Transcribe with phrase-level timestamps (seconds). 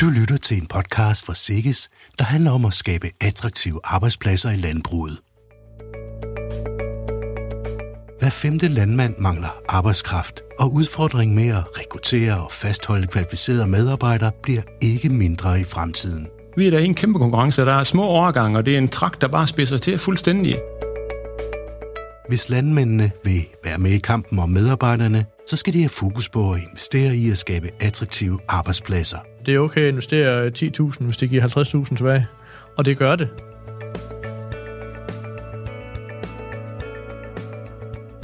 [0.00, 1.88] Du lytter til en podcast fra Sikkes,
[2.18, 5.18] der handler om at skabe attraktive arbejdspladser i landbruget.
[8.18, 14.62] Hver femte landmand mangler arbejdskraft, og udfordringen med at rekruttere og fastholde kvalificerede medarbejdere bliver
[14.82, 16.28] ikke mindre i fremtiden.
[16.56, 18.88] Vi er der i en kæmpe konkurrence, der er små overgange, og det er en
[18.88, 20.58] trakt, der bare spidser til fuldstændig.
[22.28, 26.52] Hvis landmændene vil være med i kampen om medarbejderne, så skal de have fokus på
[26.52, 29.18] at investere i at skabe attraktive arbejdspladser.
[29.46, 32.26] Det er okay at investere 10.000, hvis det giver 50.000 tilbage.
[32.78, 33.28] Og det gør det.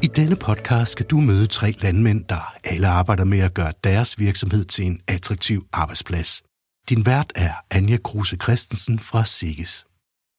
[0.02, 4.19] I denne podcast skal du møde tre landmænd, der alle arbejder med at gøre deres
[4.19, 6.42] virksomhed til en attraktiv arbejdsplads.
[6.89, 9.86] Din vært er Anja Kruse Christensen fra Sikkes.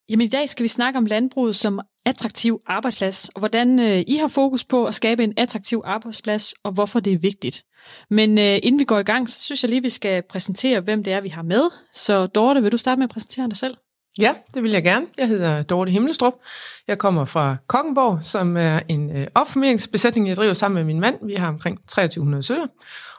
[0.09, 4.17] Jamen i dag skal vi snakke om landbruget som attraktiv arbejdsplads, og hvordan øh, I
[4.21, 7.63] har fokus på at skabe en attraktiv arbejdsplads, og hvorfor det er vigtigt.
[8.09, 11.03] Men øh, inden vi går i gang, så synes jeg lige, vi skal præsentere, hvem
[11.03, 11.63] det er, vi har med.
[11.93, 13.77] Så Dorte, vil du starte med at præsentere dig selv?
[14.19, 15.05] Ja, det vil jeg gerne.
[15.17, 16.33] Jeg hedder Dorte Himmelstrup.
[16.87, 21.15] Jeg kommer fra Kokkenborg, som er en øh, opformeringsbesætning, jeg driver sammen med min mand.
[21.25, 22.67] Vi har omkring 2300 søer,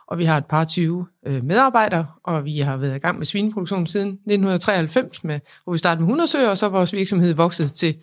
[0.06, 3.27] og vi har et par 20 øh, medarbejdere, og vi har været i gang med
[3.27, 7.34] svineproduktion siden 1993, med, hvor vi startede med 100 søer, og så er vores virksomhed
[7.34, 7.94] vokset til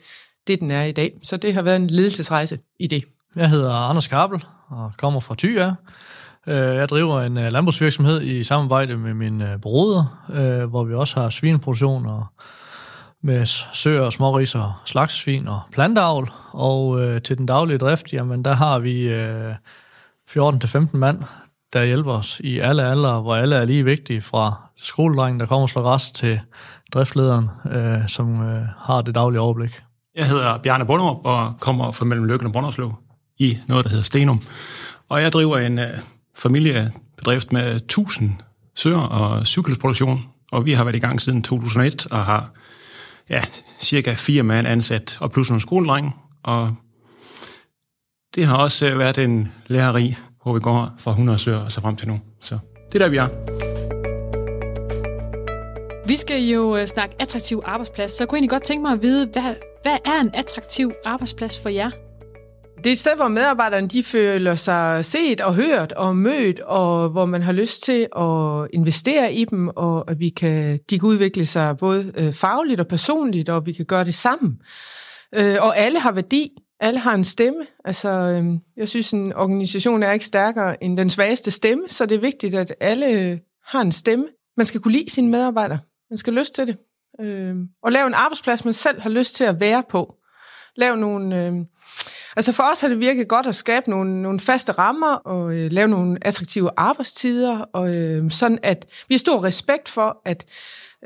[0.47, 1.13] det, den er i dag.
[1.23, 3.03] Så det har været en ledelsesrejse i det.
[3.35, 5.75] Jeg hedder Anders Kabel og kommer fra Thyre.
[6.47, 11.19] Øh, jeg driver en øh, landbrugsvirksomhed i samarbejde med min øh, broder, hvor vi også
[11.19, 12.25] har svineproduktion og
[13.23, 16.31] med søer, småris og slagsvin og plantavl.
[16.51, 19.53] Og øh, til den daglige drift, jamen der har vi øh,
[20.29, 21.23] 14-15 mand,
[21.73, 25.63] der hjælper os i alle aldre, hvor alle er lige vigtige, fra skoledrengen, der kommer
[25.63, 26.39] og slår rest, til
[26.93, 29.81] driftlederen, øh, som øh, har det daglige overblik.
[30.15, 32.93] Jeg hedder Bjarne Bonderup og kommer fra mellem Løkken og Brønderslev
[33.39, 34.41] i noget, der hedder Stenum.
[35.09, 35.85] Og jeg driver en uh,
[36.35, 38.31] familiebedrift med 1000
[38.75, 40.19] søer og cykelproduktion,
[40.51, 42.51] og vi har været i gang siden 2001 og har
[43.29, 43.43] ja,
[43.79, 46.75] cirka fire mand ansat, og plus nogle skoledreng, og
[48.35, 51.81] det har også øh, været en lærerig, hvor vi går fra 100 søer og så
[51.81, 52.19] frem til nu.
[52.41, 52.57] Så
[52.91, 53.27] det er der, vi er.
[56.07, 59.01] Vi skal jo øh, snakke attraktiv arbejdsplads, så jeg kunne egentlig godt tænke mig at
[59.01, 61.89] vide, hvad, hvad er en attraktiv arbejdsplads for jer?
[62.77, 67.09] Det er et sted, hvor medarbejderne de føler sig set og hørt og mødt, og
[67.09, 71.09] hvor man har lyst til at investere i dem, og at vi kan, de kan
[71.09, 74.61] udvikle sig både øh, fagligt og personligt, og vi kan gøre det sammen.
[75.35, 77.65] Øh, og alle har værdi, alle har en stemme.
[77.85, 78.45] Altså, øh,
[78.77, 82.55] jeg synes, en organisation er ikke stærkere end den svageste stemme, så det er vigtigt,
[82.55, 84.27] at alle har en stemme.
[84.57, 85.79] Man skal kunne lide sine medarbejdere.
[86.09, 86.77] Man skal lyst til det.
[87.21, 90.15] Øh, Og lave en arbejdsplads, man selv har lyst til at være på.
[90.75, 91.45] Lav nogle...
[91.45, 91.53] Øh,
[92.35, 95.71] altså for os har det virket godt at skabe nogle, nogle faste rammer og øh,
[95.71, 100.45] lave nogle attraktive arbejdstider, og øh, sådan at vi har stor respekt for, at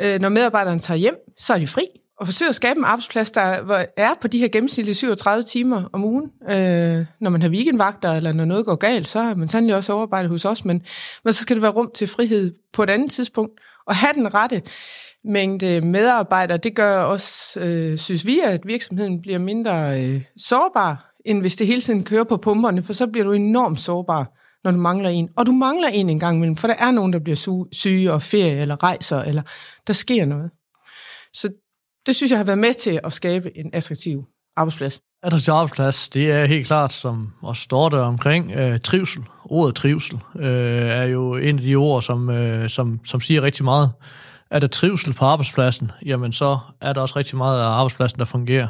[0.01, 1.87] øh, når medarbejderne tager hjem, så er de fri,
[2.19, 3.41] og forsøge at skabe en arbejdsplads, der
[3.97, 6.31] er på de her gennemsnitlige 37 timer om ugen.
[6.49, 9.93] Øh, når man har weekendvagter, eller når noget går galt, så er man sandelig også
[9.93, 10.81] overarbejdet hos os, men,
[11.23, 14.33] men så skal det være rum til frihed på et andet tidspunkt, og have den
[14.33, 14.61] rette
[15.27, 21.41] mængde medarbejdere, det gør også, øh, synes vi, at virksomheden bliver mindre øh, sårbar, end
[21.41, 24.31] hvis det hele tiden kører på pumperne, for så bliver du enormt sårbar,
[24.63, 25.29] når du mangler en.
[25.37, 28.21] Og du mangler en en gang imellem, for der er nogen, der bliver syge og
[28.21, 29.41] ferie eller rejser, eller
[29.87, 30.51] der sker noget.
[31.33, 31.49] Så
[32.05, 34.23] det synes jeg har været med til at skabe en attraktiv
[34.57, 35.01] arbejdsplads.
[35.23, 39.23] Attraktiv arbejdsplads, det er helt klart, som også står der omkring, øh, trivsel.
[39.45, 40.45] Ordet trivsel øh,
[40.81, 43.91] er jo en af de ord, som, øh, som, som siger rigtig meget.
[44.51, 48.25] Er der trivsel på arbejdspladsen, jamen så er der også rigtig meget af arbejdspladsen, der
[48.25, 48.67] fungerer.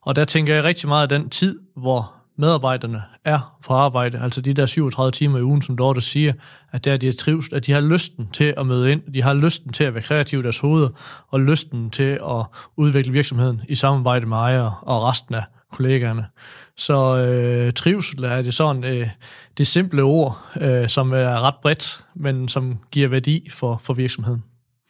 [0.00, 4.40] Og der tænker jeg rigtig meget af den tid, hvor medarbejderne er på arbejde, altså
[4.40, 6.32] de der 37 timer i ugen, som Dorte siger,
[6.72, 9.34] at der de er trivsel, at de har lysten til at møde ind, de har
[9.34, 10.88] lysten til at være kreative i deres hoveder,
[11.28, 16.26] og lysten til at udvikle virksomheden i samarbejde med ejere og resten af kollegaerne.
[16.76, 19.08] Så øh, trivsel er det sådan øh,
[19.58, 24.44] det simple ord, øh, som er ret bredt, men som giver værdi for, for virksomheden.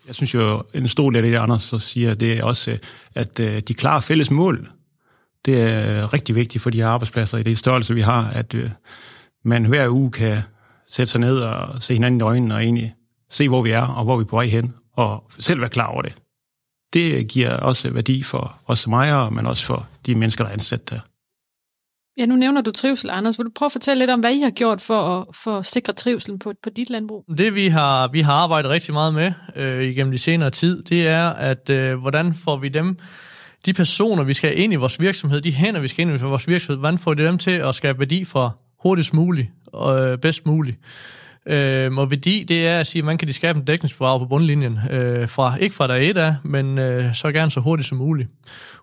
[0.06, 2.78] Jeg synes jo, en stor del af det, Anders så siger, det er også,
[3.14, 4.68] at øh, de klare fælles mål,
[5.44, 8.54] det er øh, rigtig vigtigt for de her arbejdspladser i det størrelse, vi har, at
[8.54, 8.70] øh,
[9.44, 10.38] man hver uge kan
[10.88, 12.94] sætte sig ned og se hinanden i øjnene og egentlig
[13.30, 15.86] se, hvor vi er og hvor vi er på vej hen, og selv være klar
[15.86, 16.14] over det.
[16.92, 20.52] Det giver også værdi for os som ejere, men også for de mennesker, der er
[20.52, 21.00] ansat der.
[22.18, 23.38] Ja, nu nævner du trivsel, Anders.
[23.38, 25.66] Vil du prøve at fortælle lidt om, hvad I har gjort for at, for at
[25.66, 27.24] sikre trivselen på, på dit landbrug?
[27.38, 31.08] Det, vi har, vi har arbejdet rigtig meget med øh, igennem de senere tid, det
[31.08, 32.98] er, at øh, hvordan får vi dem,
[33.66, 36.22] de personer, vi skal have ind i vores virksomhed, de hænder, vi skal ind i
[36.22, 40.18] vores virksomhed, hvordan får vi dem til at skabe værdi for hurtigst muligt og øh,
[40.18, 40.78] bedst muligt?
[41.46, 44.26] Øh, og værdi, det er at sige, at man kan de skabe en dækningsbidrag på
[44.26, 47.98] bundlinjen, øh, fra, ikke fra dag et af, men øh, så gerne så hurtigt som
[47.98, 48.28] muligt.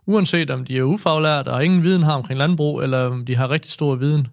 [0.08, 3.50] Uanset om de er ufaglærte og ingen viden har omkring landbrug, eller om de har
[3.50, 4.28] rigtig stor viden.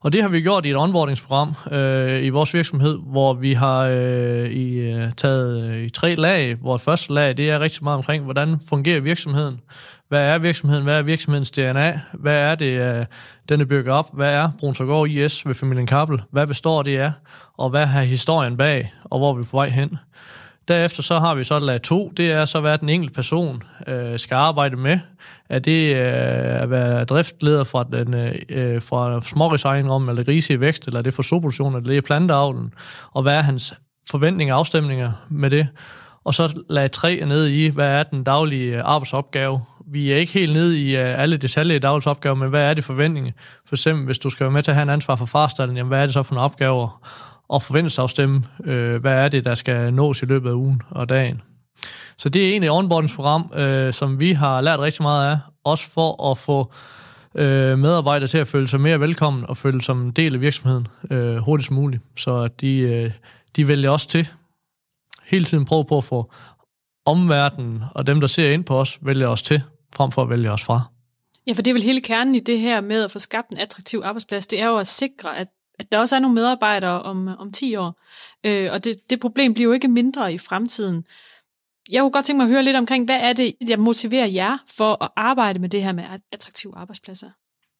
[0.00, 3.80] Og det har vi gjort i et onboardingsprogram øh, i vores virksomhed, hvor vi har
[3.80, 6.56] øh, i, øh, taget øh, i tre lag.
[6.62, 9.60] Vores første lag, det er rigtig meget omkring, hvordan fungerer virksomheden?
[10.08, 10.84] Hvad er virksomheden?
[10.84, 12.00] Hvad er virksomhedens DNA?
[12.12, 13.06] Hvad er det, øh,
[13.48, 14.08] den er bygget op?
[14.12, 16.22] Hvad er Brunsagaard IS ved familien Kappel?
[16.30, 17.12] Hvad består det af?
[17.58, 18.92] Og hvad har historien bag?
[19.04, 19.98] Og hvor er vi på vej hen?
[20.68, 24.18] Derefter så har vi så lag 2, det er så, hvad den enkelte person øh,
[24.18, 24.98] skal arbejde med.
[25.48, 30.60] Er det øh, at være driftleder fra, den, øh, øh fra om eller grise i
[30.60, 32.74] vækst, eller er det for soproduktion, eller det er planteavlen,
[33.12, 33.74] og hvad er hans
[34.10, 35.68] forventninger og afstemninger med det.
[36.24, 39.60] Og så lag 3 er nede i, hvad er den daglige øh, arbejdsopgave.
[39.86, 42.74] Vi er ikke helt nede i øh, alle detaljer i dagens opgave, men hvad er
[42.74, 43.32] det forventninger?
[43.68, 45.88] For eksempel, hvis du skal være med til at have en ansvar for farstallen, jamen
[45.88, 47.08] hvad er det så for nogle opgaver?
[47.48, 51.42] Og forventningsafstemme, øh, hvad er det, der skal nås i løbet af ugen og dagen.
[52.18, 55.90] Så det er egentlig et onboardingsprogram, øh, som vi har lært rigtig meget af, også
[55.90, 56.72] for at få
[57.34, 60.88] øh, medarbejdere til at føle sig mere velkommen og føle som en del af virksomheden
[61.10, 62.02] øh, hurtigst muligt.
[62.16, 63.10] Så de, øh,
[63.56, 64.28] de vælger også til.
[65.24, 66.32] Hele tiden prøve på at få
[67.06, 69.62] omverdenen og dem, der ser ind på os, vælger os til,
[69.94, 70.80] frem for at vælge os fra.
[71.46, 73.58] Ja, for det er vel hele kernen i det her med at få skabt en
[73.58, 74.46] attraktiv arbejdsplads.
[74.46, 75.48] Det er jo at sikre, at
[75.78, 78.00] at der også er nogle medarbejdere om, om 10 år.
[78.46, 81.04] Øh, og det, det problem bliver jo ikke mindre i fremtiden.
[81.90, 84.58] Jeg kunne godt tænke mig at høre lidt omkring, hvad er det, der motiverer jer
[84.76, 87.30] for at arbejde med det her med attraktive arbejdspladser?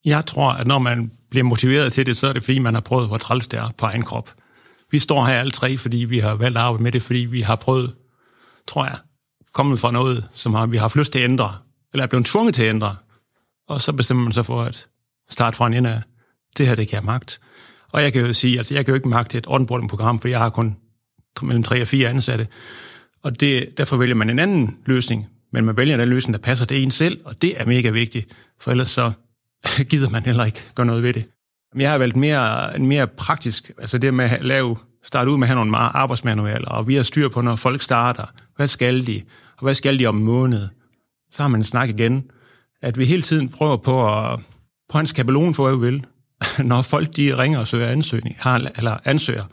[0.05, 2.81] Jeg tror, at når man bliver motiveret til det, så er det fordi, man har
[2.81, 4.35] prøvet, hvor træls det er på egen krop.
[4.91, 7.41] Vi står her alle tre, fordi vi har valgt at arbejde med det, fordi vi
[7.41, 7.95] har prøvet,
[8.69, 8.97] tror jeg,
[9.53, 11.57] kommet fra noget, som har, vi har haft lyst til at ændre,
[11.93, 12.97] eller er blevet tvunget til at ændre.
[13.69, 14.89] Og så bestemmer man sig for at
[15.31, 16.03] starte fra en ende af,
[16.59, 17.41] det her, det kan jeg magt.
[17.93, 20.39] Og jeg kan jo sige, altså jeg kan jo ikke magte et onboarding-program, for jeg
[20.39, 20.77] har kun
[21.43, 22.47] mellem tre og fire ansatte.
[23.23, 26.67] Og det, derfor vælger man en anden løsning, men man vælger den løsning, der passer
[26.67, 28.29] til en selv, og det er mega vigtigt,
[28.61, 29.13] for ellers så
[29.91, 31.25] gider man heller ikke gøre noget ved det.
[31.73, 35.39] Men jeg har valgt mere, en mere praktisk, altså det med at lave, starte ud
[35.39, 38.25] med at have nogle arbejdsmanualer, og vi har styr på, når folk starter,
[38.57, 39.23] hvad skal de,
[39.57, 40.69] og hvad skal de om en måned.
[41.31, 42.25] Så har man en snak igen,
[42.83, 44.41] at vi hele tiden prøver på at,
[44.89, 46.07] på hans skabelon for, hvad vi vil.
[46.71, 49.45] når folk de ringer og søger ansøgning, har, eller ansøger,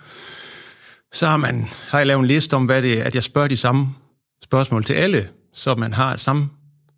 [1.13, 3.47] så har, man, har jeg lavet en liste om, hvad det er, at jeg spørger
[3.47, 3.87] de samme
[4.43, 6.49] spørgsmål til alle, så man har samme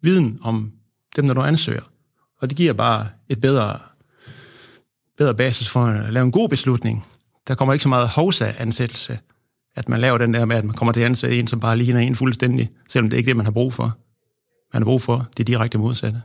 [0.02, 0.72] viden om
[1.16, 1.82] dem, der nu ansøger.
[2.42, 3.80] Og det giver bare et bedre,
[5.18, 7.06] bedre basis for at lave en god beslutning.
[7.48, 9.20] Der kommer ikke så meget hovsa-ansættelse,
[9.76, 11.78] at man laver den der med, at man kommer til at ansætte en, som bare
[11.78, 13.98] ligner en fuldstændig, selvom det ikke er det, man har brug for.
[14.74, 16.22] Man har brug for det direkte modsatte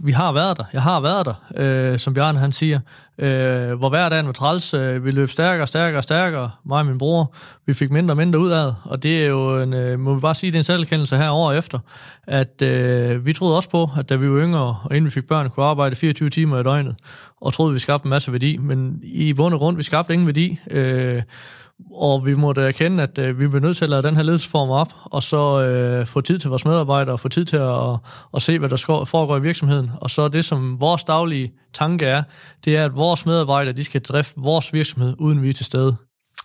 [0.00, 0.64] vi har været der.
[0.72, 2.80] Jeg har været der, øh, som Bjørn han siger.
[3.18, 4.74] Øh, hvor hverdagen var træls.
[4.74, 6.50] Øh, vi løb stærkere, stærkere, stærkere.
[6.64, 7.34] Mig og min bror.
[7.66, 10.20] Vi fik mindre og mindre ud af Og det er jo en, øh, må vi
[10.20, 11.78] bare sige, det er en selvkendelse her år efter.
[12.26, 15.26] At øh, vi troede også på, at da vi var yngre, og inden vi fik
[15.26, 16.94] børn, kunne arbejde 24 timer i døgnet.
[17.40, 18.56] Og troede, vi skabte en masse værdi.
[18.56, 20.58] Men i bund og grund, vi skabte ingen værdi.
[20.70, 21.22] Øh,
[21.94, 24.70] og vi måtte erkende, at øh, vi blev nødt til at lade den her ledelsesform
[24.70, 27.96] op, og så øh, få tid til vores medarbejdere, og få tid til at,
[28.34, 29.90] at se, hvad der foregår i virksomheden.
[30.00, 32.22] Og så det, som vores daglige tanke er,
[32.64, 35.96] det er, at vores medarbejdere, de skal drifte vores virksomhed, uden vi er til stede.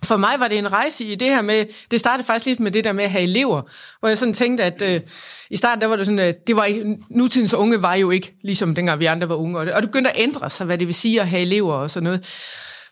[0.03, 2.71] For mig var det en rejse i det her med, det startede faktisk lidt med
[2.71, 3.61] det der med at have elever,
[3.99, 5.01] hvor jeg sådan tænkte, at øh,
[5.49, 8.75] i starten der var det sådan, at det var, nutidens unge var jo ikke ligesom
[8.75, 10.87] dengang vi andre var unge, og det, og det begyndte at ændre sig, hvad det
[10.87, 12.25] vil sige at have elever og sådan noget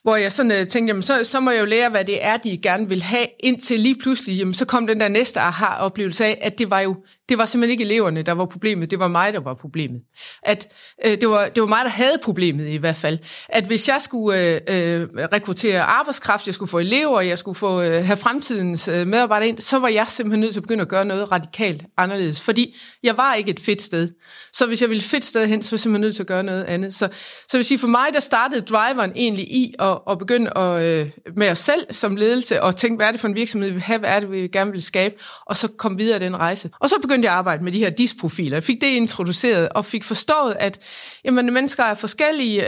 [0.04, 2.38] hvor jeg sådan øh, tænkte, jamen, så, så må jeg jo lære, hvad det er,
[2.38, 6.40] de gerne vil have, indtil lige pludselig, jamen, så kom den der næste aha-oplevelse af,
[6.42, 6.96] at det var jo
[7.32, 10.02] det var simpelthen ikke eleverne, der var problemet, det var mig, der var problemet.
[10.44, 10.68] At
[11.06, 13.20] øh, det, var, det var mig, der havde problemet i hvert fald.
[13.50, 14.62] At hvis jeg skulle øh,
[15.02, 19.50] øh, rekruttere arbejdskraft, jeg skulle få elever, jeg skulle få øh, have fremtidens øh, medarbejdere
[19.50, 22.76] ind, så var jeg simpelthen nødt til at begynde at gøre noget radikalt anderledes, fordi
[23.04, 24.10] jeg var ikke et fedt sted.
[24.54, 26.28] Så hvis jeg ville et fedt sted hen, så var jeg simpelthen nødt til at
[26.28, 26.94] gøre noget andet.
[26.94, 27.10] Så,
[27.50, 31.10] så vil sige, for mig, der startede driveren egentlig i at, at begynde at, øh,
[31.36, 33.84] med os selv som ledelse, og tænke, hvad er det for en virksomhed, vi vil
[33.84, 36.70] have, hvad er det, vi gerne vil skabe, og så komme videre den rejse.
[36.80, 38.56] Og så begyndte jeg at arbejde med de her disprofiler.
[38.56, 40.80] Jeg fik det introduceret og fik forstået, at
[41.26, 42.60] jamen, mennesker er forskellige,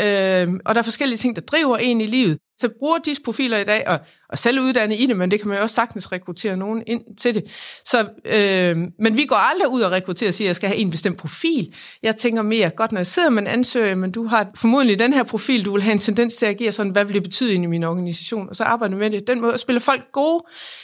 [0.42, 2.38] øh, og der er forskellige ting, der driver en i livet.
[2.58, 4.00] Så jeg bruger disprofiler i dag, og,
[4.34, 7.18] og selv uddanne i det, men det kan man jo også sagtens rekruttere nogen ind
[7.18, 7.44] til det.
[7.86, 10.80] Så, øh, men vi går aldrig ud og rekrutterer og siger, at jeg skal have
[10.80, 11.74] en bestemt profil.
[12.04, 15.13] Jeg tænker mere, godt når jeg sidder med en ansøger, men du har formodentlig den
[15.13, 17.54] her profil, du vil have en tendens til at agere sådan, hvad vil det betyde
[17.54, 18.50] ind i min organisation?
[18.50, 20.44] Og så arbejder med det den måde, og spiller folk gode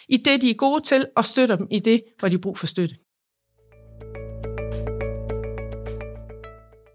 [0.09, 2.57] i det, de er gode til, og støtter dem i det, hvor de har brug
[2.57, 2.95] for støtte.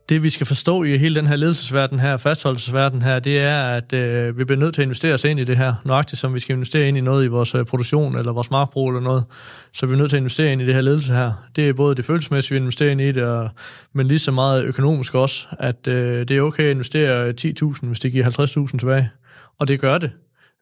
[0.08, 3.92] Det vi skal forstå i hele den her ledelsesverden her, fastholdelsesverden her, det er, at
[3.92, 6.40] øh, vi bliver nødt til at investere os ind i det her, nøjagtigt som vi
[6.40, 9.24] skal investere ind i noget i vores øh, produktion eller vores markbrug eller noget.
[9.72, 11.32] Så vi er nødt til at investere ind i det her ledelse her.
[11.56, 13.48] Det er både det følelsesmæssige, vi investerer ind i det, og,
[13.92, 18.00] men lige så meget økonomisk også, at øh, det er okay at investere 10.000, hvis
[18.00, 19.10] det giver 50.000 tilbage.
[19.58, 20.10] Og det gør det.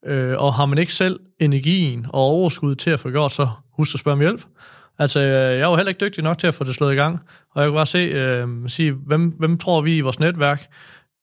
[0.06, 3.94] Øh, og har man ikke selv energien og overskud til at få gjort, så husk
[3.94, 4.42] at spørge om hjælp.
[4.98, 7.20] Altså, øh, jeg var heller ikke dygtig nok til at få det slået i gang,
[7.54, 10.66] og jeg kunne bare se, øh, sige, hvem, hvem tror vi i vores netværk,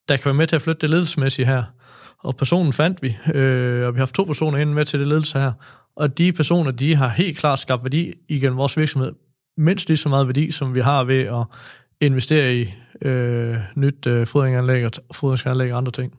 [0.07, 1.63] der kan være med til at flytte det ledelsesmæssige her.
[2.23, 5.07] Og personen fandt vi, øh, og vi har haft to personer inde med til det
[5.07, 5.51] ledelse her.
[5.95, 9.11] Og de personer, de har helt klart skabt værdi igennem vores virksomhed.
[9.57, 11.45] Mindst lige så meget værdi, som vi har ved at
[12.01, 16.13] investere i øh, nyt øh, fodringanlæg og fodringsanlæg og andre ting.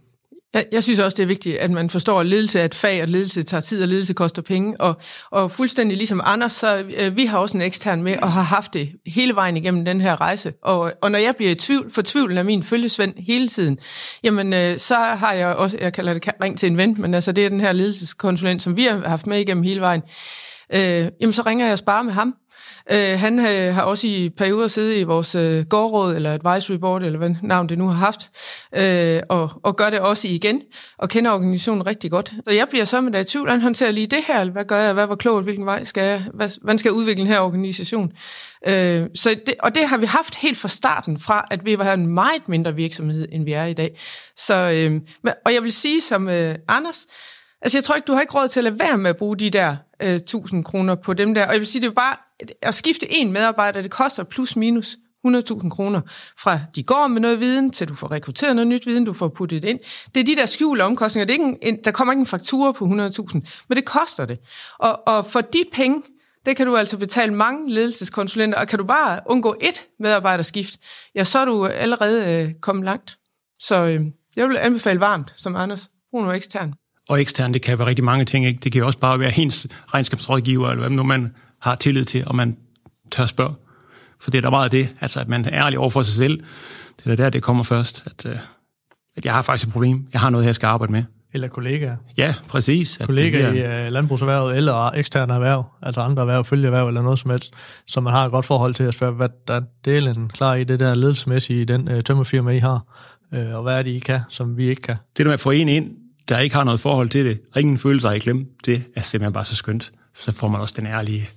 [0.55, 3.03] Jeg, jeg synes også, det er vigtigt, at man forstår, at ledelse er et fag,
[3.03, 4.81] og ledelse tager tid, og ledelse koster penge.
[4.81, 8.43] Og, og fuldstændig ligesom Anders, så øh, vi har også en ekstern med, og har
[8.43, 10.53] haft det hele vejen igennem den her rejse.
[10.63, 13.79] Og, og når jeg bliver i tvivl, for tvivlen af min følgesvend hele tiden,
[14.23, 17.33] jamen øh, så har jeg også, jeg kalder det ring til en ven, men altså
[17.33, 20.03] det er den her ledelseskonsulent, som vi har haft med igennem hele vejen.
[20.75, 22.35] Øh, jamen så ringer jeg og sparer med ham,
[22.93, 27.03] Øh, han øh, har også i perioder siddet i vores øh, gårdråd, eller advisory board,
[27.03, 28.31] eller hvad navn det nu har haft,
[28.75, 30.63] øh, og, og gør det også igen,
[30.99, 32.33] og kender organisationen rigtig godt.
[32.45, 34.77] Så jeg bliver så med der i tvivl, han håndterer lige det her, hvad gør
[34.77, 37.41] jeg, hvad var klogt, hvilken vej skal jeg, hvad, hvordan skal jeg udvikle den her
[37.41, 38.13] organisation?
[38.67, 41.93] Øh, så det, og det har vi haft helt fra starten fra, at vi var
[41.93, 44.01] en meget mindre virksomhed, end vi er i dag.
[44.37, 45.01] Så, øh,
[45.47, 47.07] og jeg vil sige som øh, Anders,
[47.63, 49.37] Altså, jeg tror ikke, du har ikke råd til at lade være med at bruge
[49.37, 51.47] de der øh, 1000 kroner på dem der.
[51.47, 52.17] Og jeg vil sige, det er bare
[52.63, 56.01] at skifte en medarbejder, det koster plus minus 100.000 kroner,
[56.39, 59.29] fra de går med noget viden, til du får rekrutteret noget nyt viden, du får
[59.29, 59.79] puttet ind.
[60.15, 61.27] Det er de der skjulte omkostninger.
[61.27, 64.39] Det er ikke en, der kommer ikke en faktura på 100.000, men det koster det.
[64.79, 66.03] Og, og for de penge,
[66.47, 70.77] det kan du altså betale mange ledelseskonsulenter, og kan du bare undgå et medarbejderskift,
[71.15, 73.19] ja, så er du allerede øh, kommet langt.
[73.59, 74.01] Så øh,
[74.37, 76.75] jeg vil anbefale varmt, som Anders, brug noget ekstern.
[77.09, 78.47] Og ekstern, det kan være rigtig mange ting.
[78.47, 78.61] Ikke?
[78.61, 82.35] Det kan også bare være hendes regnskabsrådgiver, eller hvad nu man har tillid til, og
[82.35, 82.57] man
[83.11, 83.55] tør spørge.
[84.21, 86.41] For det er der meget det, altså at man er ærlig over for sig selv.
[87.05, 88.39] Det er der, det kommer først, at, øh,
[89.17, 90.09] at jeg har faktisk et problem.
[90.13, 91.05] Jeg har noget, jeg skal arbejde med.
[91.33, 91.97] Eller kollegaer.
[92.17, 92.99] Ja, præcis.
[93.05, 93.81] Kollegaer bliver...
[93.81, 97.53] i uh, landbrugserhvervet eller eksterne erhverv, altså andre erhverv, følgeerhverv eller noget som helst,
[97.87, 100.65] som man har et godt forhold til at spørge, hvad der er en klar i
[100.65, 102.85] det der ledelsesmæssige i den uh, tømmerfirma, I har,
[103.33, 104.97] uh, og hvad er det, I kan, som vi ikke kan.
[105.09, 105.91] Det der med at få en ind,
[106.29, 109.33] der ikke har noget forhold til det, og ingen sig i klem, det er simpelthen
[109.33, 109.93] bare så skønt.
[110.15, 111.29] Så får man også den ærlige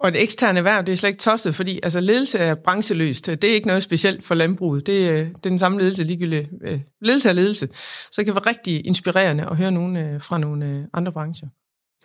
[0.00, 3.26] og et eksterne erhverv, det er slet ikke tosset, fordi altså, ledelse er brancheløst.
[3.26, 4.86] Det er ikke noget specielt for landbruget.
[4.86, 6.48] Det, er, det er den samme ledelse, ligegyldigt.
[6.64, 7.68] Øh, ledelse er ledelse.
[8.12, 11.48] Så det kan være rigtig inspirerende at høre nogen øh, fra nogle andre brancher.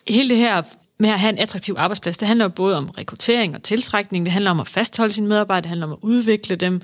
[0.07, 0.61] Hele det her
[0.99, 4.51] med at have en attraktiv arbejdsplads, det handler både om rekruttering og tiltrækning, det handler
[4.51, 6.81] om at fastholde sine medarbejdere, det handler om at udvikle dem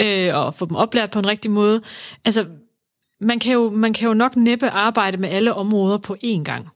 [0.00, 1.80] øh, og få dem oplært på en rigtig måde.
[2.24, 2.46] Altså,
[3.20, 6.68] man kan, jo, man kan jo nok næppe arbejde med alle områder på én gang.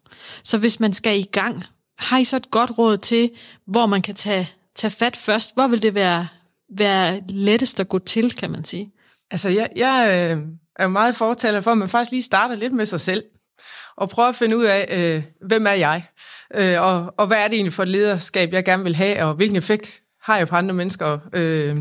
[0.45, 1.65] Så hvis man skal i gang
[2.02, 3.30] har I så et godt råd til,
[3.66, 5.54] hvor man kan tage, tage fat først?
[5.54, 6.28] Hvor vil det være,
[6.76, 8.92] være lettest at gå til, kan man sige?
[9.30, 10.42] Altså, jeg, jeg øh,
[10.76, 13.25] er meget fortaler for, at man faktisk lige starter lidt med sig selv,
[13.97, 16.04] og prøver at finde ud af, øh, hvem er jeg?
[16.54, 19.35] Øh, og, og hvad er det egentlig for et lederskab, jeg gerne vil have, og
[19.35, 21.18] hvilken effekt har jeg på andre mennesker?
[21.32, 21.76] Øh,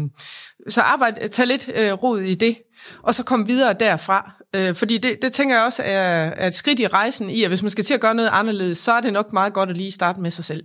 [0.70, 2.58] så arbejde, tag lidt øh, rod i det,
[3.04, 4.41] og så kom videre derfra.
[4.56, 7.50] Øh, fordi det, det tænker jeg også er, er et skridt i rejsen i, at
[7.50, 9.78] hvis man skal til at gøre noget anderledes, så er det nok meget godt at
[9.78, 10.64] lige starte med sig selv.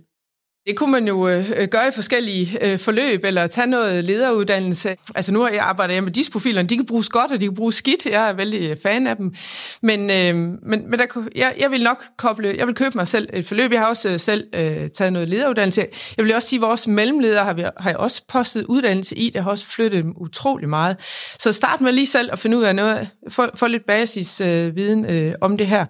[0.67, 4.95] Det kunne man jo øh, øh, gøre i forskellige øh, forløb, eller tage noget lederuddannelse.
[5.15, 7.75] Altså nu jeg arbejder jeg med profiler, de kan bruges godt, og de kan bruges
[7.75, 8.05] skidt.
[8.05, 9.33] Jeg er vældig øh, fan af dem.
[9.81, 11.05] Men, øh, men, men der,
[11.35, 13.71] jeg, jeg vil nok koble, jeg vil købe mig selv et forløb.
[13.71, 15.85] Jeg har også øh, selv øh, taget noget lederuddannelse.
[16.17, 19.29] Jeg vil også sige, at vores mellemledere har, vi, har jeg også postet uddannelse i.
[19.29, 20.97] Det har også flyttet dem utrolig meget.
[21.39, 25.27] Så start med lige selv at finde ud af noget, få, få lidt basisviden øh,
[25.27, 25.85] øh, om det her.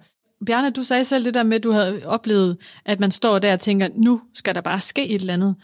[0.46, 3.52] Bjarne, du sagde selv det der med, at du havde oplevet, at man står der
[3.52, 5.54] og tænker, nu skal der bare ske et eller andet.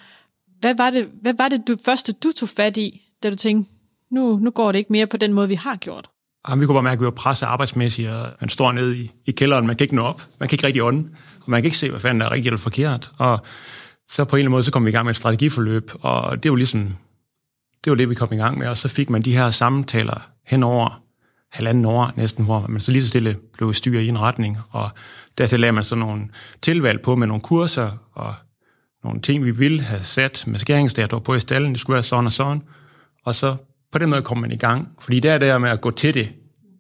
[0.61, 3.73] Hvad var det, hvad var det du, første, du tog fat i, da du tænkte,
[4.11, 6.11] nu, nu går det ikke mere på den måde, vi har gjort?
[6.49, 9.11] Jamen, vi kunne bare mærke, at vi var presset arbejdsmæssigt, og man står nede i,
[9.27, 11.09] i kælderen, man kan ikke nå op, man kan ikke rigtig ånde,
[11.41, 13.11] og man kan ikke se, hvad fanden der er rigtigt eller forkert.
[13.19, 13.39] Og
[14.09, 16.43] så på en eller anden måde, så kom vi i gang med et strategiforløb, og
[16.43, 16.97] det var ligesom,
[17.85, 20.29] det var det, vi kom i gang med, og så fik man de her samtaler
[20.47, 21.04] henover
[21.55, 24.91] halvanden år næsten, hvor man så lige så stille blev styret i en retning, og
[25.39, 26.23] dertil lagde man så nogle
[26.63, 28.35] tilvalg på med nogle kurser, og
[29.05, 32.27] nogle ting, vi ville have sat med skæringsdator på i stallen, det skulle være sådan
[32.27, 32.63] og sådan,
[33.25, 33.57] og så
[33.93, 34.89] på den måde kom man i gang.
[35.01, 36.33] Fordi det er der med at gå til det,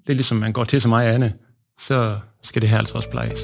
[0.06, 1.32] det er ligesom man går til så meget andet,
[1.80, 3.40] så skal det her altså også plejes.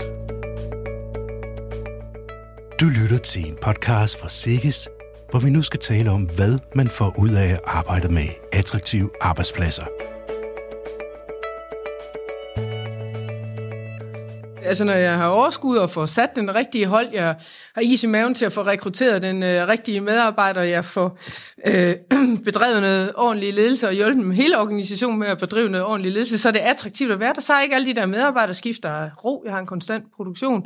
[2.80, 4.88] Du lytter til en podcast fra Sikkes
[5.30, 9.10] hvor vi nu skal tale om, hvad man får ud af at arbejde med attraktive
[9.20, 9.84] arbejdspladser.
[14.70, 17.36] Altså når jeg har overskud og får sat den rigtige hold, jeg
[17.74, 21.18] har is i maven til at få rekrutteret den øh, rigtige medarbejder, jeg får
[21.66, 21.94] øh,
[22.44, 26.38] bedrevet noget ordentlig ledelse og hjulpet dem hele organisationen med at bedrive noget ordentlig ledelse,
[26.38, 27.40] så er det attraktivt at være der.
[27.40, 30.62] Så er ikke alle de der medarbejdere skifter ro, jeg har en konstant produktion.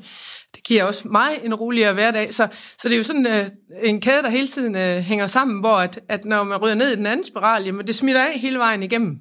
[0.54, 2.34] Det giver også mig en roligere hverdag.
[2.34, 3.48] Så, så det er jo sådan øh,
[3.82, 6.92] en kæde, der hele tiden øh, hænger sammen, hvor at, at når man ryger ned
[6.92, 9.18] i den anden spiral, jamen det smitter af hele vejen igennem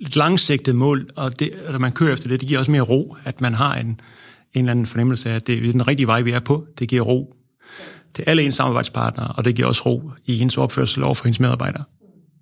[0.00, 3.16] et langsigtet mål, og det, at man kører efter det, det giver også mere ro,
[3.24, 4.00] at man har en, en
[4.54, 6.66] eller anden fornemmelse af, at det er den rigtige vej, vi er på.
[6.78, 7.34] Det giver ro
[8.14, 11.40] til alle ens samarbejdspartnere, og det giver også ro i ens opførsel over for ens
[11.40, 11.84] medarbejdere.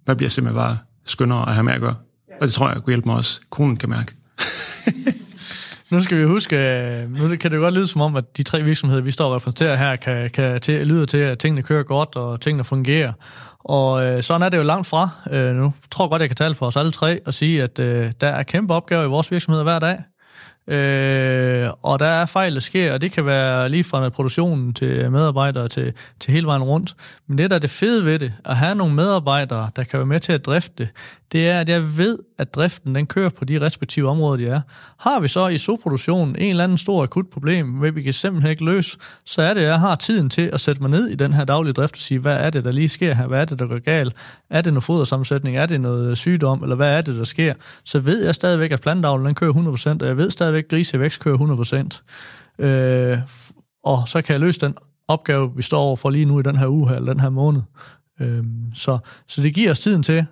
[0.06, 1.94] Man bliver simpelthen bare skønnere at have med at gøre.
[2.40, 3.40] Og det tror jeg kunne hjælpe mig også.
[3.50, 4.14] Konen kan mærke.
[5.90, 8.62] nu skal vi huske, øh, nu kan det godt lyde som om, at de tre
[8.62, 12.16] virksomheder, vi står og repræsenterer her, kan, kan til, lyde til, at tingene kører godt,
[12.16, 13.12] og tingene fungerer.
[13.68, 15.08] Og øh, sådan er det jo langt fra.
[15.30, 17.78] Øh, nu tror jeg godt, jeg kan tale for os alle tre og sige, at
[17.78, 19.98] øh, der er kæmpe opgaver i vores virksomhed hver dag.
[20.68, 25.10] Øh, og der er fejl, der sker, og det kan være lige fra produktionen til
[25.10, 26.96] medarbejdere til, til hele vejen rundt.
[27.28, 30.06] Men det, der er det fede ved det, at have nogle medarbejdere, der kan være
[30.06, 30.88] med til at drifte det,
[31.32, 34.60] det er, at jeg ved, at driften den kører på de respektive områder, de er.
[34.98, 38.50] Har vi så i soproduktionen en eller anden stor akut problem, hvad vi kan simpelthen
[38.50, 41.14] ikke løse, så er det, at jeg har tiden til at sætte mig ned i
[41.14, 43.26] den her daglige drift og sige, hvad er det, der lige sker her?
[43.26, 44.14] Hvad er det, der går galt?
[44.50, 45.56] Er det noget fodersammensætning?
[45.56, 46.62] Er det noget sygdom?
[46.62, 47.54] Eller hvad er det, der sker?
[47.84, 51.00] Så ved jeg stadigvæk, at plantavlen den kører 100%, og jeg ved stadigvæk, at grise
[51.00, 51.92] vækst kører
[52.58, 52.64] 100%.
[52.64, 53.18] Øh,
[53.84, 54.74] og så kan jeg løse den
[55.08, 57.30] opgave, vi står over for lige nu i den her uge her, eller den her
[57.30, 57.62] måned.
[58.20, 60.26] Øhm, så, så det giver os tiden til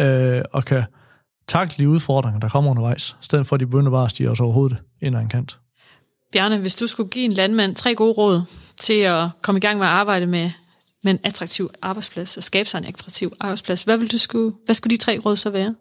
[0.00, 0.84] øh, og kan
[1.48, 4.30] takle de udfordringer, der kommer undervejs, i stedet for at de begynder bare at stige
[4.30, 5.58] os overhovedet ind ad en kant.
[6.32, 8.42] Bjarne, hvis du skulle give en landmand tre gode råd
[8.80, 10.50] til at komme i gang med at arbejde med,
[11.02, 14.74] med en attraktiv arbejdsplads, og skabe sig en attraktiv arbejdsplads, hvad, vil du skulle, hvad
[14.74, 15.74] skulle de tre råd så være?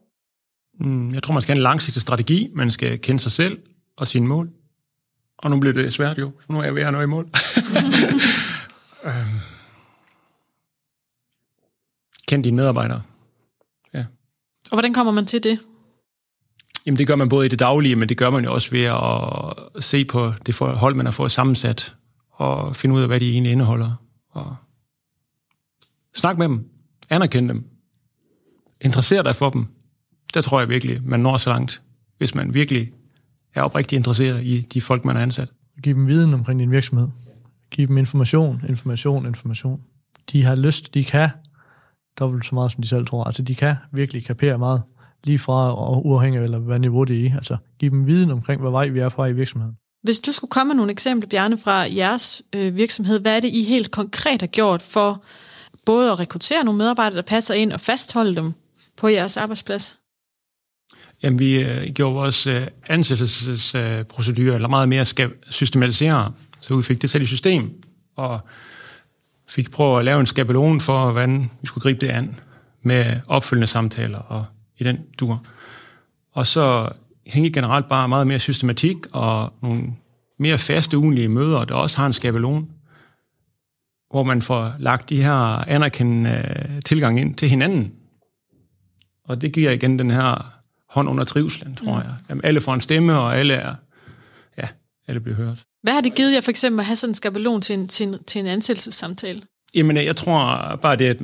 [0.80, 2.50] Mm, jeg tror, man skal have en langsigtet strategi.
[2.56, 3.60] Man skal kende sig selv
[3.98, 4.50] og sine mål.
[5.38, 6.32] Og nu bliver det svært jo.
[6.50, 7.26] Nu er jeg ved at have noget i mål.
[9.06, 9.40] øhm.
[12.28, 13.02] Kend dine medarbejdere.
[14.72, 15.60] Og hvordan kommer man til det?
[16.86, 18.84] Jamen det gør man både i det daglige, men det gør man jo også ved
[18.84, 21.96] at se på det hold, man har fået sammensat,
[22.30, 23.96] og finde ud af, hvad de egentlig indeholder.
[24.30, 24.56] Og
[26.16, 26.70] snak med dem.
[27.10, 27.64] Anerkend dem.
[28.82, 29.66] Interesser dig for dem.
[30.34, 31.82] Der tror jeg virkelig, man når så langt,
[32.18, 32.92] hvis man virkelig
[33.54, 35.52] er oprigtigt interesseret i de folk, man har ansat.
[35.84, 37.08] Giv dem viden omkring din virksomhed.
[37.72, 39.82] Giv dem information, information, information.
[40.32, 41.30] De har lyst, de kan
[42.20, 43.24] dobbelt så meget, som de selv tror.
[43.24, 44.82] Altså, de kan virkelig kapere meget,
[45.24, 47.32] lige fra og uafhængig eller hvad niveau det er i.
[47.36, 49.76] Altså, give dem viden omkring, hvad vej vi er på i virksomheden.
[50.04, 53.48] Hvis du skulle komme med nogle eksempler, Bjarne, fra jeres øh, virksomhed, hvad er det,
[53.54, 55.24] I helt konkret har gjort for
[55.86, 58.54] både at rekruttere nogle medarbejdere, der passer ind, og fastholde dem
[58.98, 59.98] på jeres arbejdsplads?
[61.24, 66.84] Jamen, vi øh, gjorde vores øh, ansættelsesprocedurer øh, eller meget mere skal systematisere, så vi
[66.84, 67.72] fik det sat i system,
[68.16, 68.40] og
[69.50, 72.40] fik prøvet at lave en skabelon for, hvordan vi skulle gribe det an
[72.82, 74.46] med opfølgende samtaler og
[74.78, 75.46] i den dur.
[76.32, 76.90] Og så
[77.28, 79.84] hænger generelt bare meget mere systematik og nogle
[80.40, 82.70] mere faste ugenlige møder, der også har en skabelon,
[84.10, 87.94] hvor man får lagt de her anerkendende tilgang ind til hinanden.
[89.26, 90.54] Og det giver igen den her
[90.90, 92.02] hånd under trivselen, tror mm.
[92.04, 92.16] jeg.
[92.30, 93.76] Jamen, alle får en stemme, og alle er,
[94.58, 94.68] ja,
[95.08, 95.66] alle bliver hørt.
[95.84, 98.08] Hvad har det givet jer for eksempel at have sådan en skabelon til en, til
[98.08, 99.42] en, til en ansættelsessamtale?
[99.76, 101.22] Jamen, jeg tror bare det, at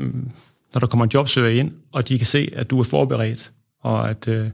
[0.73, 4.09] når der kommer en jobsøger ind, og de kan se, at du er forberedt, og
[4.09, 4.49] at øh,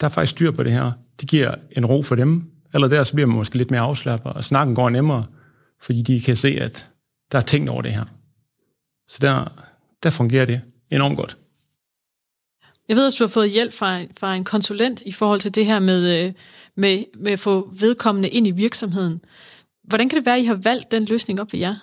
[0.00, 2.50] der er faktisk styr på det her, det giver en ro for dem.
[2.74, 5.24] Eller der, så bliver man måske lidt mere afslappet, og snakken går nemmere,
[5.80, 6.88] fordi de kan se, at
[7.32, 8.04] der er tænkt over det her.
[9.08, 9.52] Så der,
[10.02, 11.36] der fungerer det enormt godt.
[12.88, 15.66] Jeg ved, at du har fået hjælp fra, fra en konsulent i forhold til det
[15.66, 16.32] her med, øh,
[16.76, 19.20] med, med at få vedkommende ind i virksomheden.
[19.84, 21.74] Hvordan kan det være, at I har valgt den løsning op ved jer?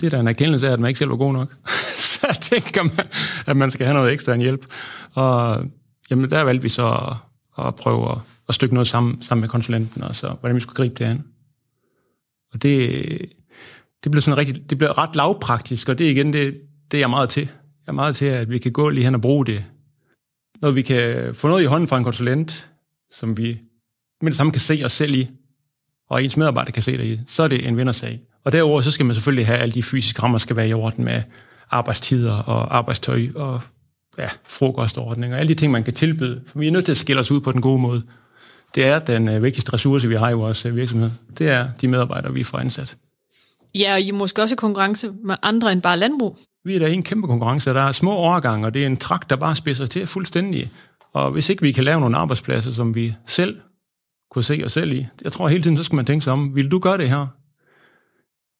[0.00, 1.54] Det er da en erkendelse af, at man ikke selv var god nok.
[2.14, 3.06] så tænker man,
[3.46, 4.66] at man skal have noget ekstra en hjælp.
[5.14, 5.64] Og
[6.10, 6.86] jamen, der valgte vi så
[7.58, 10.60] at, at prøve at, at stykke noget sammen, sammen med konsulenten, og så hvordan vi
[10.60, 11.24] skulle gribe det an.
[12.52, 13.30] Og det,
[14.04, 17.10] det blev sådan rigtig, det blev ret lavpraktisk, og det igen, det, det er jeg
[17.10, 17.42] meget til.
[17.86, 19.64] Jeg er meget til, at vi kan gå lige hen og bruge det
[20.66, 22.68] når vi kan få noget i hånden fra en konsulent,
[23.10, 23.58] som vi
[24.22, 25.30] med det samme kan se os selv i,
[26.08, 28.20] og ens medarbejder kan se det i, så er det en vindersag.
[28.44, 31.04] Og derover så skal man selvfølgelig have alle de fysiske rammer, skal være i orden
[31.04, 31.22] med
[31.70, 33.60] arbejdstider og arbejdstøj og
[34.18, 36.42] ja, frokostordning og alle de ting, man kan tilbyde.
[36.46, 38.02] For vi er nødt til at skille os ud på den gode måde.
[38.74, 41.10] Det er den øh, vigtigste ressource, vi har i vores øh, virksomhed.
[41.38, 42.96] Det er de medarbejdere, vi får ansat.
[43.74, 46.38] Ja, og I er måske også i konkurrence med andre end bare landbrug.
[46.66, 47.70] Vi er der i en kæmpe konkurrence.
[47.70, 50.70] Der er små overgange, og det er en trakt, der bare spidser til fuldstændig.
[51.12, 53.60] Og hvis ikke vi kan lave nogle arbejdspladser, som vi selv
[54.30, 56.54] kunne se os selv i, jeg tror hele tiden, så skal man tænke sig om,
[56.54, 57.26] vil du gøre det her?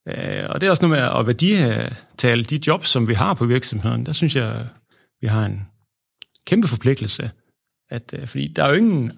[0.08, 3.44] Øh, og det er også noget med at værditale de jobs, som vi har på
[3.44, 4.06] virksomheden.
[4.06, 4.66] Der synes jeg,
[5.20, 5.66] vi har en
[6.46, 7.30] kæmpe forpligtelse.
[7.90, 9.12] At, øh, fordi der er jo ingen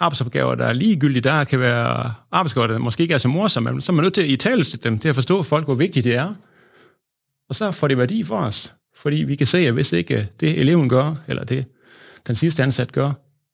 [0.00, 1.20] arbejdsopgaver, der er ligegyldige.
[1.22, 4.14] Der kan være arbejdsopgaver, der måske ikke er så morsomme, men så er man nødt
[4.14, 6.34] til at i tale dem, til at forstå folk, hvor vigtigt det er.
[7.50, 8.74] Og så får det værdi for os.
[8.96, 11.64] Fordi vi kan se, at hvis ikke det eleven gør, eller det
[12.26, 13.12] den sidste ansat gør,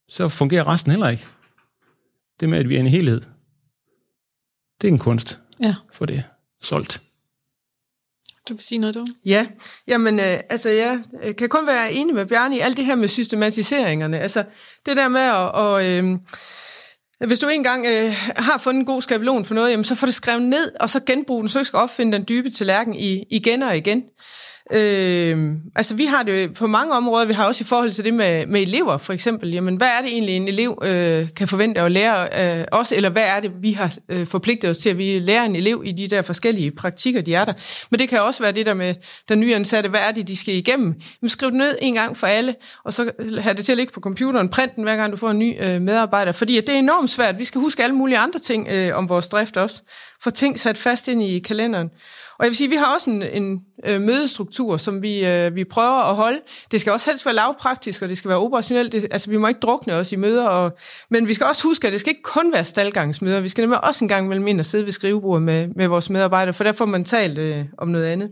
[0.09, 1.27] så fungerer resten heller ikke.
[2.41, 3.21] Det med, at vi er en helhed,
[4.81, 5.75] det er en kunst ja.
[5.93, 6.25] for det
[6.63, 7.03] solgt.
[8.49, 9.07] Du vil sige noget, du?
[9.25, 9.47] Ja,
[9.87, 11.03] jamen øh, altså jeg
[11.39, 14.21] kan kun være enig med Bjarne i alt det her med systematiseringerne.
[14.21, 14.45] Altså
[14.87, 15.53] det der med at...
[15.53, 16.19] Og, øh,
[17.26, 20.14] hvis du engang øh, har fundet en god skabelon for noget, jamen, så får det
[20.14, 23.62] skrevet ned, og så genbrug den, så du skal opfinde den dybe tallerken i, igen
[23.62, 24.05] og igen.
[24.72, 28.14] Øh, altså vi har det på mange områder, vi har også i forhold til det
[28.14, 31.81] med, med elever for eksempel, jamen hvad er det egentlig en elev øh, kan forvente
[31.81, 32.29] at lære
[32.61, 35.44] øh, os, eller hvad er det vi har øh, forpligtet os til, at vi lærer
[35.44, 37.52] en elev i de der forskellige praktikker, de er der.
[37.90, 38.94] Men det kan også være det der med
[39.29, 40.94] den nye ansatte, hvad er det, de skal igennem?
[41.22, 43.92] Jamen skriv det ned en gang for alle, og så have det til at ligge
[43.92, 46.74] på computeren, print den hver gang du får en ny øh, medarbejder, fordi at det
[46.74, 47.38] er enormt svært.
[47.38, 49.83] Vi skal huske alle mulige andre ting øh, om vores drift også.
[50.22, 51.88] Få ting sat fast ind i kalenderen.
[52.38, 55.64] Og jeg vil sige, vi har også en, en øh, mødestruktur, som vi, øh, vi
[55.64, 56.40] prøver at holde.
[56.71, 58.92] Det skal også helst være lavpraktisk, og det skal være operationelt.
[58.92, 60.49] Det, altså, vi må ikke drukne os i møder.
[60.49, 60.77] Og,
[61.11, 63.40] men vi skal også huske, at det skal ikke kun være staldgangsmøder.
[63.40, 66.11] Vi skal nemlig også en gang mellem ind og sidde ved skrivebordet med, med vores
[66.11, 68.31] medarbejdere, for der får man talt øh, om noget andet.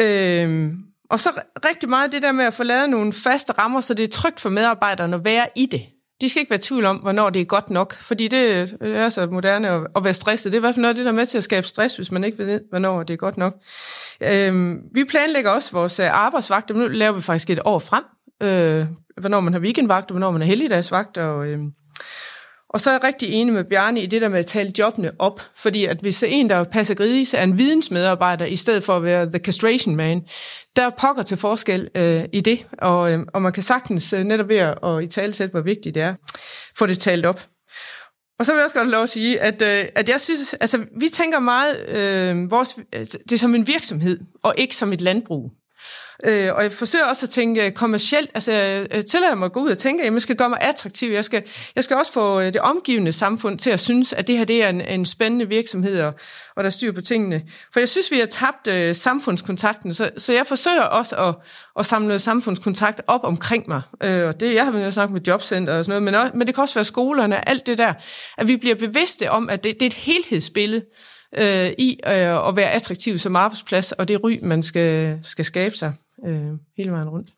[0.00, 0.72] Øh,
[1.10, 1.30] og så
[1.64, 4.40] rigtig meget det der med at få lavet nogle faste rammer, så det er trygt
[4.40, 5.82] for medarbejderne at være i det
[6.20, 8.96] de skal ikke være i tvivl om, hvornår det er godt nok, fordi det øh,
[8.96, 10.52] er så moderne at, være stresset.
[10.52, 11.96] Det er i hvert fald noget af det, der er med til at skabe stress,
[11.96, 13.54] hvis man ikke ved, hvornår det er godt nok.
[14.20, 18.04] Øhm, vi planlægger også vores arbejdsvagt, arbejdsvagter, nu laver vi faktisk et år frem,
[18.42, 18.86] øh,
[19.20, 21.58] hvornår man har weekendvagt, og hvornår man har helligdagsvagt, og, øh,
[22.74, 25.12] og så er jeg rigtig enig med Bjarne i det der med at tale jobbene
[25.18, 29.02] op, fordi at hvis en, der passer gris, er en vidensmedarbejder, i stedet for at
[29.02, 30.22] være the castration man,
[30.76, 34.24] der er pokker til forskel øh, i det, og, øh, og man kan sagtens øh,
[34.24, 36.14] netop ved at, i tale hvor vigtigt det er,
[36.78, 37.46] få det talt op.
[38.38, 40.84] Og så vil jeg også godt lov at sige, at, øh, at jeg synes, altså
[41.00, 45.00] vi tænker meget øh, vores, altså, det er som en virksomhed, og ikke som et
[45.00, 45.50] landbrug.
[46.24, 49.60] Øh, og jeg forsøger også at tænke øh, kommercielt, altså jeg tillader mig at gå
[49.60, 51.12] ud og tænke, at jeg skal gøre mig attraktiv.
[51.12, 51.42] Jeg skal,
[51.76, 54.64] jeg skal også få øh, det omgivende samfund til at synes, at det her det
[54.64, 56.14] er en, en spændende virksomhed, og,
[56.56, 57.42] og der styr på tingene.
[57.72, 61.34] For jeg synes, vi har tabt øh, samfundskontakten, så, så jeg forsøger også at,
[61.78, 63.82] at samle noget samfundskontakt op omkring mig.
[64.02, 66.46] Øh, og det, jeg har jo snakket med jobcenter og sådan noget, men, også, men
[66.46, 67.92] det kan også være skolerne, alt det der,
[68.38, 70.84] at vi bliver bevidste om, at det, det er et helhedsbillede,
[71.38, 75.74] øh, i øh, at være attraktiv som arbejdsplads, og det ry, man skal, skal skabe
[75.74, 75.92] sig
[76.26, 77.28] øh, hele vejen rundt.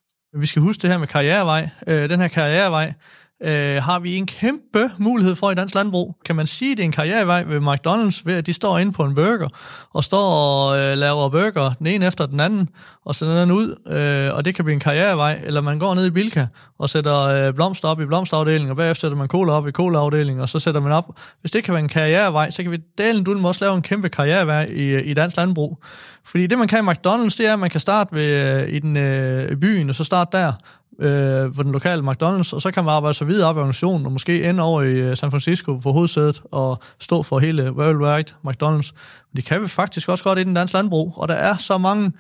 [0.41, 1.69] Vi skal huske det her med karrierevej.
[1.87, 2.93] Øh, den her karrierevej,
[3.42, 6.16] øh, har vi en kæmpe mulighed for i dansk landbrug.
[6.25, 8.92] Kan man sige, at det er en karrierevej ved McDonald's, ved at de står inde
[8.92, 9.49] på en burger,
[9.94, 12.68] og står og øh, laver burger den ene efter den anden,
[13.05, 16.07] og sender den ud, øh, og det kan blive en karrierevej, eller man går ned
[16.07, 16.46] i Bilka
[16.79, 20.42] og sætter øh, blomster op i blomsterafdelingen, og bagefter sætter man cola op i colaafdelingen,
[20.42, 21.18] og så sætter man op.
[21.40, 24.09] Hvis det kan være en karrierevej, så kan vi delen du også lave en kæmpe
[24.09, 25.83] karrierevej i, øh, i dansk landbrug.
[26.25, 28.79] Fordi det, man kan i McDonald's, det er, at man kan starte ved, øh, i
[28.79, 30.53] den øh, byen, og så starte der
[30.99, 34.07] øh, på den lokale McDonald's, og så kan man arbejde sig videre op i organisationen,
[34.07, 38.33] og måske ende over i øh, San Francisco på hovedsædet og stå for hele Worldwide
[38.47, 38.93] McDonald's.
[39.33, 41.79] Men det kan vi faktisk også godt i den danske landbrug, og der er så
[41.79, 42.13] mange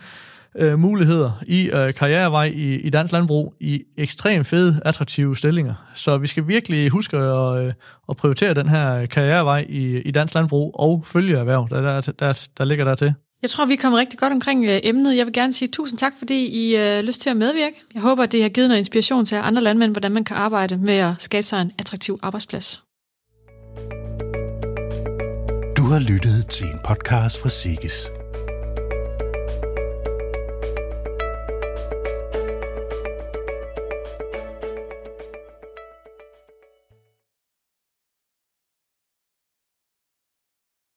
[0.58, 5.74] øh, muligheder i øh, karrierevej i, i dansk landbrug i ekstremt fede, attraktive stillinger.
[5.94, 7.72] Så vi skal virkelig huske at, øh,
[8.08, 12.64] at prioritere den her karrierevej i, i dansk landbrug og følgeerhverv, der, der, der, der
[12.64, 13.14] ligger der til.
[13.46, 15.16] Jeg tror, vi er kommet rigtig godt omkring øh, emnet.
[15.16, 17.76] Jeg vil gerne sige tusind tak, fordi I har øh, lyst til at medvirke.
[17.94, 20.76] Jeg håber, at det har givet noget inspiration til andre landmænd, hvordan man kan arbejde
[20.76, 22.82] med at skabe sig en attraktiv arbejdsplads.
[25.76, 28.15] Du har lyttet til en podcast fra Sikkes.